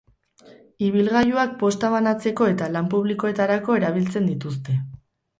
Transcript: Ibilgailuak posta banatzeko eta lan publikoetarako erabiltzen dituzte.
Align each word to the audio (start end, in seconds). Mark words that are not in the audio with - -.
Ibilgailuak 0.85 1.51
posta 1.63 1.91
banatzeko 1.95 2.47
eta 2.53 2.69
lan 2.77 2.89
publikoetarako 2.93 3.75
erabiltzen 3.83 4.31
dituzte. 4.31 4.79